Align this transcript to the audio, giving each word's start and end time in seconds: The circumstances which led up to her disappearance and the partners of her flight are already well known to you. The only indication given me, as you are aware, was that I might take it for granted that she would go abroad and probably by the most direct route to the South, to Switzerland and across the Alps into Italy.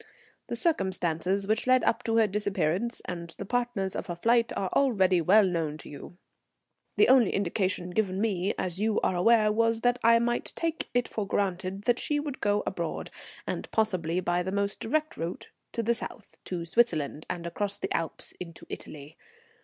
The 0.47 0.55
circumstances 0.55 1.45
which 1.45 1.67
led 1.67 1.83
up 1.83 2.01
to 2.05 2.17
her 2.17 2.25
disappearance 2.25 3.03
and 3.05 3.35
the 3.37 3.45
partners 3.45 3.95
of 3.95 4.07
her 4.07 4.15
flight 4.15 4.51
are 4.57 4.69
already 4.73 5.21
well 5.21 5.45
known 5.45 5.77
to 5.77 5.89
you. 5.89 6.17
The 6.97 7.07
only 7.07 7.29
indication 7.31 7.91
given 7.91 8.19
me, 8.19 8.55
as 8.57 8.79
you 8.79 8.99
are 9.01 9.15
aware, 9.15 9.51
was 9.51 9.81
that 9.81 9.99
I 10.03 10.17
might 10.17 10.53
take 10.55 10.89
it 10.95 11.07
for 11.07 11.27
granted 11.27 11.83
that 11.83 11.99
she 11.99 12.19
would 12.19 12.41
go 12.41 12.63
abroad 12.65 13.11
and 13.45 13.69
probably 13.69 14.19
by 14.21 14.41
the 14.41 14.51
most 14.51 14.79
direct 14.79 15.17
route 15.17 15.49
to 15.73 15.83
the 15.83 15.93
South, 15.93 16.35
to 16.45 16.65
Switzerland 16.65 17.27
and 17.29 17.45
across 17.45 17.77
the 17.77 17.95
Alps 17.95 18.31
into 18.39 18.65
Italy. 18.69 19.19